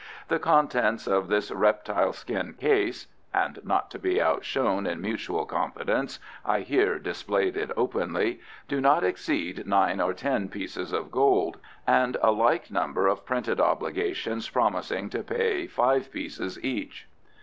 [0.29, 3.05] "The contents of this reptile skin case"
[3.35, 9.03] and not to be outshone in mutual confidence I here displayed it openly "do not
[9.03, 15.11] exceed nine or ten pieces of gold and a like number of printed obligations promising
[15.11, 17.07] to pay five pieces each."